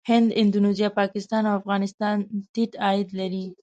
[0.09, 2.15] هند، اندونیزیا، پاکستان او افغانستان
[2.53, 3.45] ټيټ عاید لري.